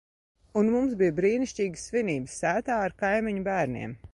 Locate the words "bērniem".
3.51-3.95